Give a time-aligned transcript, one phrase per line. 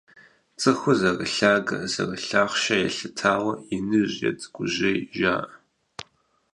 [0.59, 5.47] ЦӀыхур зэрылъагэ-зэрылъахъшэ елъытауэ «иныжь» е «цӀыкӀужьей» жаӀэ.